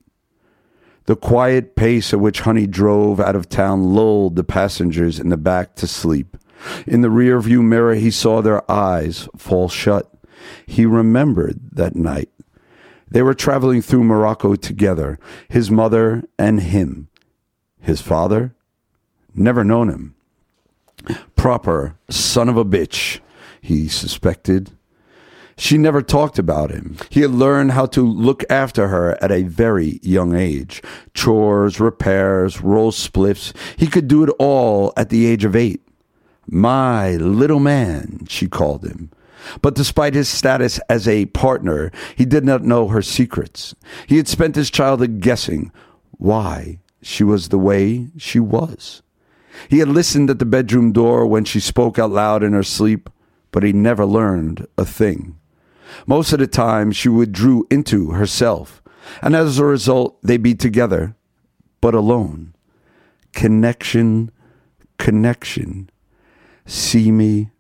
The 1.06 1.16
quiet 1.16 1.76
pace 1.76 2.14
at 2.14 2.20
which 2.20 2.42
Honey 2.42 2.68
drove 2.68 3.20
out 3.20 3.36
of 3.36 3.50
town 3.50 3.94
lulled 3.94 4.36
the 4.36 4.44
passengers 4.44 5.20
in 5.20 5.30
the 5.30 5.38
back 5.38 5.76
to 5.76 5.88
sleep. 5.88 6.38
In 6.88 7.02
the 7.02 7.10
rearview 7.10 7.64
mirror, 7.64 7.96
he 7.96 8.10
saw 8.10 8.42
their 8.42 8.70
eyes 8.72 9.30
fall 9.38 9.70
shut. 9.70 10.12
He 10.66 10.86
remembered 10.86 11.60
that 11.74 11.96
night. 11.96 12.30
They 13.10 13.22
were 13.22 13.36
traveling 13.36 13.82
through 13.82 14.04
Morocco 14.04 14.56
together, 14.56 15.20
his 15.48 15.70
mother 15.70 16.24
and 16.40 16.60
him. 16.60 17.08
His 17.80 18.02
father? 18.02 18.56
Never 19.36 19.64
known 19.64 19.90
him 19.90 20.16
proper 21.46 21.96
son 22.10 22.50
of 22.50 22.58
a 22.58 22.66
bitch, 22.66 23.20
he 23.62 23.88
suspected. 23.88 24.72
She 25.58 25.78
never 25.78 26.02
talked 26.02 26.38
about 26.38 26.72
him. 26.72 26.98
He 27.10 27.22
had 27.22 27.32
learned 27.32 27.72
how 27.72 27.86
to 27.88 28.06
look 28.06 28.44
after 28.50 28.90
her 28.90 29.18
at 29.24 29.32
a 29.32 29.44
very 29.44 30.00
young 30.04 30.36
age. 30.36 30.82
Chores, 31.14 31.80
repairs, 31.80 32.62
roll 32.62 32.92
spliffs. 32.92 33.54
He 33.78 33.88
could 33.88 34.08
do 34.08 34.24
it 34.24 34.30
all 34.38 34.92
at 34.98 35.10
the 35.10 35.26
age 35.26 35.46
of 35.46 35.56
eight. 35.56 35.82
My 36.48 37.16
little 37.16 37.60
man, 37.60 38.26
she 38.30 38.48
called 38.48 38.86
him. 38.86 39.12
But 39.62 39.76
despite 39.76 40.14
his 40.14 40.28
status 40.28 40.80
as 40.90 41.08
a 41.08 41.28
partner, 41.28 41.92
he 42.16 42.26
did 42.26 42.44
not 42.44 42.64
know 42.64 42.88
her 42.88 43.02
secrets. 43.02 43.76
He 44.08 44.18
had 44.18 44.28
spent 44.28 44.56
his 44.56 44.70
childhood 44.70 45.22
guessing 45.22 45.72
why 46.18 46.80
she 47.02 47.24
was 47.24 47.50
the 47.50 47.60
way 47.60 48.10
she 48.18 48.40
was. 48.40 49.02
He 49.70 49.80
had 49.80 49.88
listened 49.88 50.30
at 50.30 50.40
the 50.40 50.46
bedroom 50.46 50.92
door 50.92 51.26
when 51.26 51.46
she 51.46 51.60
spoke 51.60 51.98
out 51.98 52.12
loud 52.12 52.44
in 52.44 52.54
her 52.54 52.64
sleep, 52.64 53.10
but 53.52 53.64
he 53.64 53.72
never 53.72 54.06
learned 54.06 54.68
a 54.78 54.86
thing. 54.86 55.38
Most 56.06 56.34
of 56.34 56.40
the 56.40 56.48
time, 56.48 56.92
she 56.92 57.10
withdrew 57.10 57.68
into 57.70 58.12
herself, 58.12 58.82
and 59.22 59.36
as 59.36 59.60
a 59.60 59.66
result, 59.66 60.18
they'd 60.22 60.42
be 60.42 60.56
together, 60.56 61.16
but 61.82 61.94
alone. 61.94 62.54
Connection, 63.34 64.32
connection. 64.98 65.90
See 66.66 67.12
me, 67.12 67.52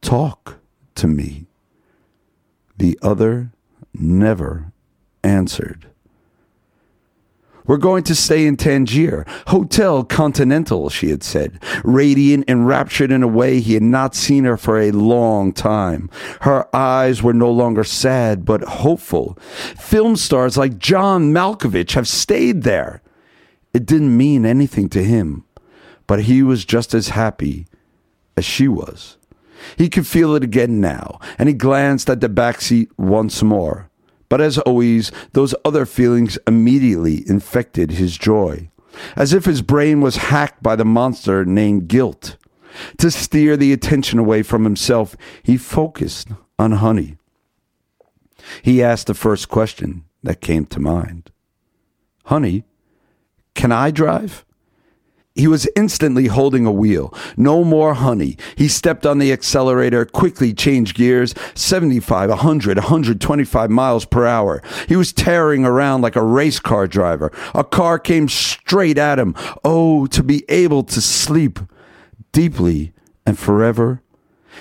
talk 0.00 0.58
to 0.96 1.06
me. 1.06 1.46
The 2.76 2.98
other 3.02 3.52
never 3.94 4.72
answered. 5.22 5.86
We're 7.66 7.78
going 7.78 8.04
to 8.04 8.14
stay 8.14 8.46
in 8.46 8.56
Tangier. 8.56 9.24
Hotel 9.46 10.04
Continental, 10.04 10.90
she 10.90 11.08
had 11.08 11.22
said, 11.22 11.58
radiant 11.82 12.44
and 12.46 12.66
raptured 12.66 13.10
in 13.10 13.22
a 13.22 13.28
way 13.28 13.60
he 13.60 13.72
had 13.74 13.82
not 13.82 14.14
seen 14.14 14.44
her 14.44 14.58
for 14.58 14.78
a 14.78 14.90
long 14.90 15.52
time. 15.52 16.10
Her 16.42 16.68
eyes 16.76 17.22
were 17.22 17.32
no 17.32 17.50
longer 17.50 17.82
sad, 17.82 18.44
but 18.44 18.62
hopeful. 18.62 19.38
Film 19.78 20.16
stars 20.16 20.58
like 20.58 20.78
John 20.78 21.32
Malkovich 21.32 21.92
have 21.92 22.06
stayed 22.06 22.64
there. 22.64 23.00
It 23.72 23.86
didn't 23.86 24.16
mean 24.16 24.44
anything 24.44 24.90
to 24.90 25.02
him, 25.02 25.44
but 26.06 26.24
he 26.24 26.42
was 26.42 26.66
just 26.66 26.92
as 26.92 27.08
happy 27.08 27.66
as 28.36 28.44
she 28.44 28.68
was. 28.68 29.16
He 29.78 29.88
could 29.88 30.06
feel 30.06 30.34
it 30.34 30.44
again 30.44 30.80
now, 30.80 31.18
and 31.38 31.48
he 31.48 31.54
glanced 31.54 32.10
at 32.10 32.20
the 32.20 32.28
back 32.28 32.60
seat 32.60 32.90
once 32.98 33.42
more. 33.42 33.88
But 34.34 34.40
as 34.40 34.58
always, 34.58 35.12
those 35.32 35.54
other 35.64 35.86
feelings 35.86 36.40
immediately 36.44 37.22
infected 37.28 37.92
his 37.92 38.18
joy, 38.18 38.68
as 39.14 39.32
if 39.32 39.44
his 39.44 39.62
brain 39.62 40.00
was 40.00 40.16
hacked 40.16 40.60
by 40.60 40.74
the 40.74 40.84
monster 40.84 41.44
named 41.44 41.86
guilt. 41.86 42.36
To 42.98 43.12
steer 43.12 43.56
the 43.56 43.72
attention 43.72 44.18
away 44.18 44.42
from 44.42 44.64
himself, 44.64 45.16
he 45.44 45.56
focused 45.56 46.30
on 46.58 46.72
Honey. 46.72 47.16
He 48.60 48.82
asked 48.82 49.06
the 49.06 49.14
first 49.14 49.48
question 49.48 50.02
that 50.24 50.40
came 50.40 50.66
to 50.66 50.80
mind 50.80 51.30
Honey, 52.24 52.64
can 53.54 53.70
I 53.70 53.92
drive? 53.92 54.43
He 55.34 55.48
was 55.48 55.68
instantly 55.74 56.28
holding 56.28 56.64
a 56.64 56.72
wheel. 56.72 57.12
No 57.36 57.64
more 57.64 57.94
honey. 57.94 58.36
He 58.56 58.68
stepped 58.68 59.04
on 59.04 59.18
the 59.18 59.32
accelerator, 59.32 60.04
quickly 60.04 60.54
changed 60.54 60.96
gears 60.96 61.34
75, 61.54 62.28
100, 62.30 62.76
125 62.76 63.70
miles 63.70 64.04
per 64.04 64.26
hour. 64.26 64.62
He 64.86 64.94
was 64.94 65.12
tearing 65.12 65.64
around 65.64 66.02
like 66.02 66.14
a 66.14 66.22
race 66.22 66.60
car 66.60 66.86
driver. 66.86 67.32
A 67.52 67.64
car 67.64 67.98
came 67.98 68.28
straight 68.28 68.96
at 68.96 69.18
him. 69.18 69.34
Oh, 69.64 70.06
to 70.06 70.22
be 70.22 70.44
able 70.48 70.84
to 70.84 71.00
sleep 71.00 71.58
deeply 72.30 72.92
and 73.26 73.36
forever. 73.36 74.02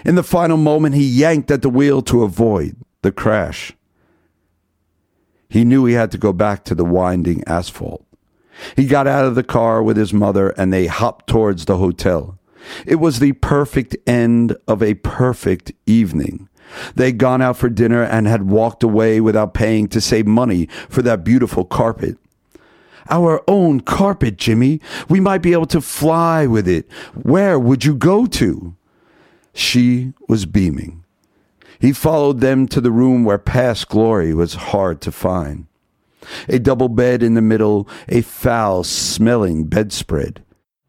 In 0.04 0.16
the 0.16 0.24
final 0.24 0.58
moment, 0.58 0.96
he 0.96 1.06
yanked 1.06 1.52
at 1.52 1.62
the 1.62 1.70
wheel 1.70 2.02
to 2.04 2.24
avoid 2.24 2.76
the 3.04 3.12
crash. 3.12 3.74
He 5.50 5.64
knew 5.64 5.86
he 5.86 5.94
had 5.94 6.10
to 6.12 6.18
go 6.18 6.34
back 6.34 6.64
to 6.64 6.74
the 6.74 6.86
winding 6.86 7.44
asphalt. 7.46 8.04
He 8.76 8.86
got 8.86 9.08
out 9.08 9.26
of 9.26 9.36
the 9.36 9.44
car 9.44 9.82
with 9.82 9.98
his 9.98 10.14
mother 10.14 10.50
and 10.50 10.72
they 10.72 10.88
hopped 10.88 11.28
towards 11.28 11.66
the 11.66 11.78
hotel. 11.78 12.38
It 12.86 12.96
was 12.96 13.20
the 13.20 13.34
perfect 13.34 13.96
end 14.08 14.56
of 14.68 14.82
a 14.82 14.94
perfect 14.96 15.72
evening. 15.86 16.50
They'd 16.96 17.18
gone 17.18 17.42
out 17.42 17.58
for 17.58 17.70
dinner 17.70 18.04
and 18.04 18.26
had 18.28 18.50
walked 18.50 18.84
away 18.84 19.20
without 19.22 19.54
paying 19.54 19.88
to 19.90 20.02
save 20.02 20.26
money 20.26 20.68
for 20.90 21.02
that 21.02 21.24
beautiful 21.24 21.66
carpet. 21.66 22.18
Our 23.10 23.44
own 23.50 23.82
carpet, 23.82 24.38
Jimmy. 24.38 24.80
We 25.10 25.20
might 25.20 25.42
be 25.42 25.52
able 25.52 25.66
to 25.68 25.82
fly 25.82 26.48
with 26.48 26.68
it. 26.68 26.90
Where 27.14 27.60
would 27.60 27.84
you 27.84 27.96
go 27.96 28.26
to? 28.28 28.76
She 29.54 30.14
was 30.28 30.46
beaming. 30.46 31.04
He 31.80 31.92
followed 31.92 32.40
them 32.40 32.68
to 32.70 32.80
the 32.80 32.92
room 32.92 33.26
where 33.26 33.38
past 33.38 33.90
glory 33.90 34.34
was 34.34 34.54
hard 34.54 35.02
to 35.02 35.12
find 35.12 35.68
a 36.48 36.60
double 36.60 36.90
bed 36.90 37.24
in 37.24 37.34
the 37.34 37.42
middle, 37.42 37.88
a 38.08 38.22
foul 38.22 38.84
smelling 38.84 39.66
bedspread, 39.66 40.44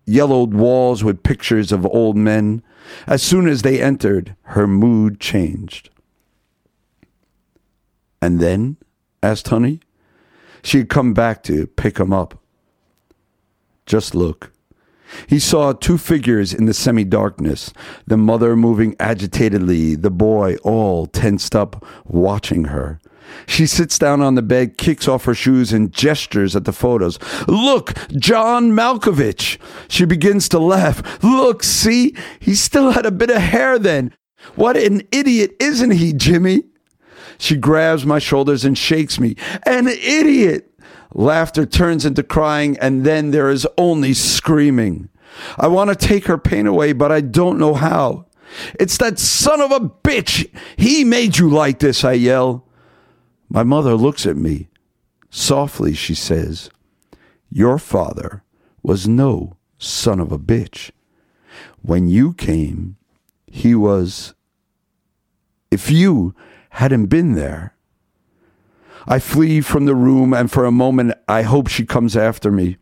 yellowed 0.05 0.55
walls 0.55 1.03
with 1.05 1.23
pictures 1.23 1.73
of 1.73 1.87
old 1.87 2.17
men. 2.17 2.63
As 3.07 3.23
soon 3.23 3.49
as 3.49 3.63
they 3.63 3.81
entered, 3.81 4.37
her 4.43 4.67
mood 4.67 5.21
changed. 5.21 5.91
And 8.21 8.41
then? 8.41 8.77
asked 9.23 9.49
Honey. 9.49 9.81
She 10.63 10.79
had 10.79 10.89
come 10.89 11.13
back 11.13 11.43
to 11.45 11.67
pick 11.67 11.99
him 11.99 12.13
up. 12.13 12.41
Just 13.87 14.15
look. 14.15 14.51
He 15.27 15.39
saw 15.39 15.73
two 15.73 15.99
figures 15.99 16.53
in 16.53 16.65
the 16.65 16.75
semi 16.75 17.05
darkness, 17.05 17.73
the 18.07 18.17
mother 18.17 18.57
moving 18.57 18.97
agitatedly, 18.99 19.95
the 19.95 20.11
boy 20.11 20.57
all 20.63 21.07
tensed 21.07 21.55
up, 21.55 21.85
watching 22.05 22.65
her. 22.65 23.01
She 23.47 23.67
sits 23.67 23.99
down 23.99 24.21
on 24.21 24.35
the 24.35 24.43
bed, 24.43 24.79
kicks 24.79 25.07
off 25.07 25.25
her 25.25 25.35
shoes, 25.35 25.73
and 25.73 25.93
gestures 25.93 26.57
at 26.57 26.65
the 26.65 26.73
photos. 26.73 27.19
Look, 27.47 27.95
John 28.11 28.73
Malkovich. 28.73 29.59
She 29.89 30.05
begins 30.05 30.49
to 30.51 30.59
laugh. 30.59 31.23
Look, 31.23 31.63
see? 31.63 32.15
He 32.41 32.55
still 32.55 32.91
had 32.91 33.07
a 33.07 33.11
bit 33.11 33.31
of 33.31 33.37
hair 33.37 33.79
then. 33.79 34.13
What 34.55 34.77
an 34.77 35.03
idiot, 35.11 35.57
isn't 35.61 35.93
he, 35.93 36.13
Jimmy? 36.13 36.65
She 37.39 37.57
grabs 37.57 38.07
my 38.07 38.19
shoulders 38.19 38.65
and 38.65 38.77
shakes 38.77 39.19
me. 39.19 39.37
An 39.67 39.89
idiot! 39.89 40.71
Laughter 41.13 41.65
turns 41.65 42.05
into 42.05 42.23
crying, 42.23 42.77
and 42.79 43.05
then 43.05 43.31
there 43.31 43.51
is 43.51 43.67
only 43.79 44.15
screaming. 44.15 45.09
I 45.59 45.69
want 45.69 45.91
to 45.91 45.97
take 45.97 46.27
her 46.27 46.39
pain 46.39 46.67
away, 46.67 46.93
but 46.93 47.13
I 47.13 47.21
don't 47.21 47.59
know 47.59 47.75
how. 47.75 48.27
It's 48.79 48.99
that 48.99 49.19
son 49.19 49.61
of 49.61 49.71
a 49.71 49.81
bitch! 49.81 50.49
He 50.77 51.05
made 51.05 51.39
you 51.39 51.49
like 51.49 51.79
this, 51.79 52.05
I 52.05 52.13
yell. 52.13 52.64
My 53.49 53.63
mother 53.63 53.95
looks 53.95 54.27
at 54.27 54.37
me. 54.37 54.69
Softly, 55.31 55.95
she 55.95 56.15
says, 56.15 56.71
Your 57.51 57.79
father 57.79 58.43
was 58.83 59.09
no 59.09 59.57
son 59.79 60.21
of 60.21 60.33
a 60.33 60.39
bitch. 60.39 60.91
When 61.83 62.09
you 62.09 62.35
came, 62.35 62.97
he 63.47 63.75
was. 63.75 64.35
If 65.71 65.91
you 65.91 66.35
hadn't 66.71 67.07
been 67.07 67.35
there, 67.35 67.75
I 69.07 69.19
flee 69.19 69.61
from 69.61 69.85
the 69.85 69.95
room, 69.95 70.33
and 70.33 70.51
for 70.51 70.65
a 70.65 70.73
moment 70.73 71.15
I 71.29 71.43
hope 71.43 71.69
she 71.69 71.85
comes 71.85 72.17
after 72.17 72.51
me. 72.51 72.79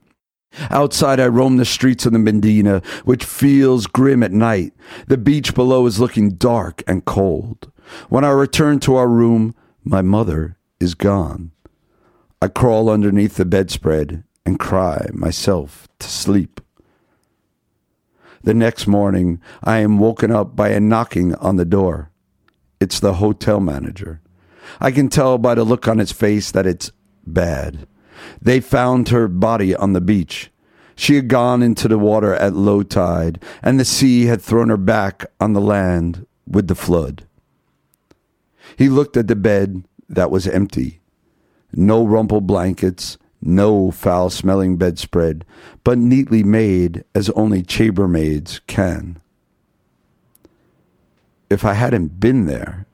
Outside, 0.71 1.19
I 1.19 1.27
roam 1.29 1.57
the 1.57 1.65
streets 1.65 2.05
of 2.07 2.13
the 2.13 2.19
Medina, 2.19 2.83
which 3.05 3.25
feels 3.25 3.87
grim 3.87 4.23
at 4.23 4.33
night. 4.33 4.75
The 5.09 5.17
beach 5.17 5.55
below 5.55 5.87
is 5.87 5.99
looking 5.99 6.35
dark 6.35 6.83
and 6.87 7.05
cold. 7.05 7.73
When 8.09 8.25
I 8.25 8.31
return 8.31 8.79
to 8.81 8.97
our 8.97 9.09
room, 9.09 9.55
my 9.85 10.03
mother 10.03 10.57
is 10.81 10.95
gone. 10.95 11.53
I 12.41 12.49
crawl 12.49 12.89
underneath 12.89 13.37
the 13.37 13.45
bedspread 13.45 14.25
and 14.45 14.59
cry 14.59 15.09
myself 15.13 15.89
to 15.99 16.09
sleep. 16.09 16.61
The 18.43 18.55
next 18.55 18.87
morning, 18.87 19.41
I 19.63 19.79
am 19.79 19.99
woken 19.99 20.33
up 20.33 20.57
by 20.57 20.71
a 20.71 20.81
knocking 20.81 21.35
on 21.37 21.57
the 21.57 21.65
door. 21.65 22.11
It's 22.81 22.99
the 22.99 23.15
hotel 23.15 23.61
manager. 23.61 24.21
I 24.81 24.91
can 24.91 25.09
tell 25.09 25.39
by 25.39 25.55
the 25.55 25.65
look 25.65 25.87
on 25.87 25.99
his 25.99 26.11
face 26.11 26.51
that 26.51 26.67
it's 26.67 26.91
bad. 27.25 27.87
They 28.41 28.61
found 28.61 29.09
her 29.09 29.29
body 29.29 29.75
on 29.75 29.93
the 29.93 30.01
beach. 30.01 30.51
She 30.97 31.15
had 31.15 31.29
gone 31.29 31.63
into 31.63 31.89
the 31.89 31.99
water 31.99 32.35
at 32.35 32.55
low 32.55 32.83
tide, 32.83 33.43
and 33.63 33.79
the 33.79 33.85
sea 33.85 34.27
had 34.27 34.43
thrown 34.43 34.69
her 34.69 34.77
back 34.77 35.27
on 35.41 35.53
the 35.53 35.61
land 35.61 36.27
with 36.47 36.69
the 36.69 36.75
flood. 36.75 37.27
He 38.83 38.89
looked 38.89 39.17
at 39.17 39.29
the 39.29 39.37
bed 39.37 39.85
that 40.09 40.33
was 40.33 40.49
empty. 40.49 41.03
No 41.73 42.05
rumpled 42.05 42.49
blankets, 42.49 43.17
no 43.41 43.93
foul 43.93 44.29
smelling 44.29 44.77
bedspread, 44.77 45.45
but 45.85 45.99
neatly 45.99 46.43
made 46.43 47.05
as 47.15 47.31
only 47.31 47.63
chambermaids 47.63 48.61
can. 48.67 49.21
If 51.49 51.65
I 51.65 51.75
hadn't 51.75 52.19
been 52.19 52.47
there, 52.47 52.87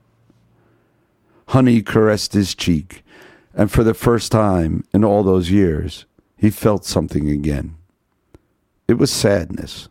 Honey 1.47 1.81
caressed 1.81 2.35
his 2.35 2.55
cheek, 2.55 3.03
and 3.55 3.73
for 3.73 3.83
the 3.83 3.95
first 3.95 4.31
time 4.31 4.85
in 4.93 5.07
all 5.07 5.23
those 5.23 5.51
years, 5.51 6.05
he 6.37 6.51
felt 6.51 6.85
something 6.85 7.31
again. 7.31 7.77
It 8.89 8.99
was 8.99 9.11
sadness, 9.11 9.89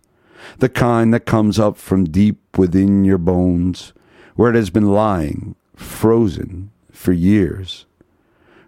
the 0.59 0.69
kind 0.69 1.11
that 1.15 1.25
comes 1.25 1.57
up 1.57 1.75
from 1.75 2.03
deep 2.03 2.55
within 2.55 3.03
your 3.03 3.17
bones, 3.17 3.93
where 4.35 4.51
it 4.51 4.55
has 4.55 4.69
been 4.69 4.91
lying, 4.91 5.55
frozen, 5.77 6.71
for 6.91 7.13
years. 7.13 7.85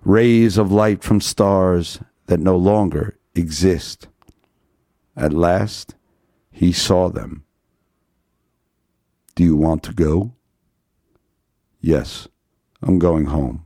Rays 0.04 0.58
of 0.58 0.72
light 0.72 1.04
from 1.04 1.20
stars 1.20 2.00
that 2.28 2.40
no 2.40 2.56
longer 2.56 3.18
exist. 3.36 4.08
At 5.18 5.34
last, 5.34 5.96
he 6.52 6.72
saw 6.72 7.10
them. 7.10 7.44
Do 9.36 9.44
you 9.44 9.56
want 9.56 9.84
to 9.84 9.94
go? 9.94 10.34
Yes, 11.82 12.28
I'm 12.82 13.00
going 13.00 13.26
home. 13.26 13.66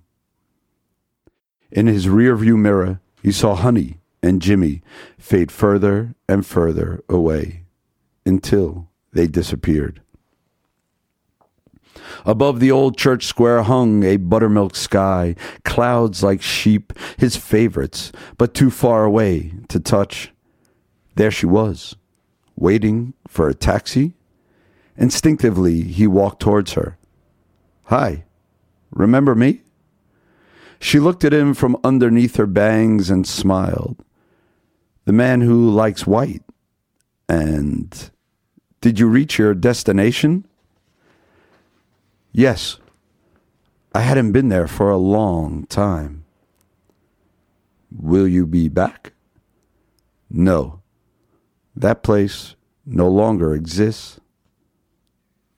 In 1.71 1.87
his 1.87 2.05
rearview 2.05 2.55
mirror, 2.55 3.01
he 3.21 3.31
saw 3.31 3.55
Honey 3.55 3.99
and 4.21 4.41
Jimmy 4.41 4.81
fade 5.17 5.51
further 5.51 6.15
and 6.29 6.45
further 6.45 7.03
away 7.09 7.63
until 8.25 8.89
they 9.11 9.27
disappeared. 9.27 10.02
Above 12.25 12.59
the 12.59 12.71
old 12.71 12.97
church 12.97 13.25
square 13.25 13.63
hung 13.63 14.03
a 14.03 14.17
buttermilk 14.17 14.75
sky, 14.75 15.35
clouds 15.63 16.23
like 16.23 16.41
sheep, 16.41 16.93
his 17.17 17.35
favorites, 17.35 18.11
but 18.37 18.53
too 18.53 18.69
far 18.69 19.03
away 19.03 19.53
to 19.67 19.79
touch. 19.79 20.31
There 21.15 21.31
she 21.31 21.45
was, 21.45 21.95
waiting 22.55 23.13
for 23.27 23.49
a 23.49 23.53
taxi. 23.53 24.13
Instinctively, 24.97 25.81
he 25.81 26.07
walked 26.07 26.41
towards 26.41 26.73
her. 26.73 26.97
Hi, 27.85 28.23
remember 28.91 29.35
me? 29.35 29.61
She 30.79 30.99
looked 30.99 31.23
at 31.23 31.33
him 31.33 31.53
from 31.53 31.77
underneath 31.83 32.35
her 32.35 32.47
bangs 32.47 33.09
and 33.09 33.25
smiled. 33.25 34.03
The 35.05 35.13
man 35.13 35.41
who 35.41 35.69
likes 35.69 36.07
white. 36.07 36.43
And 37.29 38.11
did 38.81 38.99
you 38.99 39.07
reach 39.07 39.37
your 39.37 39.53
destination? 39.53 40.45
Yes, 42.35 42.79
I 43.93 44.01
hadn't 44.01 44.31
been 44.31 44.49
there 44.49 44.67
for 44.67 44.89
a 44.89 44.97
long 44.97 45.67
time. 45.67 46.25
Will 47.91 48.27
you 48.27 48.47
be 48.47 48.69
back? 48.69 49.13
No, 50.31 50.81
that 51.75 52.01
place 52.01 52.55
no 52.87 53.07
longer 53.07 53.53
exists. 53.53 54.19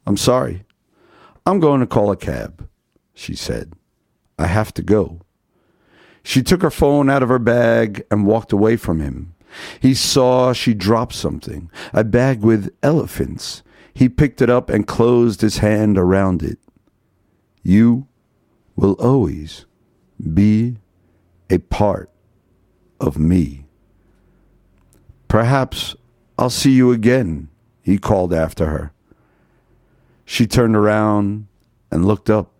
I'm 0.05 0.17
sorry. 0.17 0.65
I'm 1.45 1.61
going 1.61 1.79
to 1.79 1.87
call 1.87 2.11
a 2.11 2.17
cab, 2.17 2.67
she 3.13 3.35
said. 3.35 3.71
I 4.37 4.47
have 4.47 4.73
to 4.73 4.81
go. 4.81 5.21
She 6.23 6.43
took 6.43 6.61
her 6.61 6.71
phone 6.71 7.09
out 7.09 7.23
of 7.23 7.29
her 7.29 7.39
bag 7.39 8.05
and 8.11 8.25
walked 8.25 8.51
away 8.51 8.75
from 8.75 8.99
him. 8.99 9.33
He 9.79 9.93
saw 9.93 10.51
she 10.51 10.73
dropped 10.73 11.13
something, 11.13 11.71
a 11.93 12.03
bag 12.03 12.41
with 12.41 12.75
elephants. 12.83 13.63
He 13.93 14.09
picked 14.09 14.41
it 14.41 14.49
up 14.49 14.69
and 14.69 14.85
closed 14.85 15.39
his 15.39 15.59
hand 15.59 15.97
around 15.97 16.43
it. 16.43 16.59
You 17.67 18.07
will 18.75 18.93
always 18.99 19.65
be 20.21 20.77
a 21.49 21.57
part 21.57 22.11
of 22.99 23.17
me. 23.17 23.65
Perhaps 25.27 25.95
I'll 26.37 26.51
see 26.51 26.73
you 26.73 26.91
again, 26.91 27.49
he 27.81 27.97
called 27.97 28.31
after 28.35 28.67
her. 28.67 28.93
She 30.25 30.45
turned 30.45 30.75
around 30.75 31.47
and 31.89 32.05
looked 32.05 32.29
up, 32.29 32.51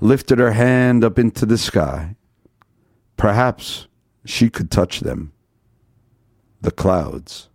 lifted 0.00 0.38
her 0.38 0.52
hand 0.52 1.04
up 1.04 1.18
into 1.18 1.44
the 1.44 1.58
sky. 1.58 2.16
Perhaps 3.18 3.86
she 4.24 4.48
could 4.48 4.70
touch 4.70 5.00
them. 5.00 5.34
The 6.62 6.70
clouds. 6.70 7.50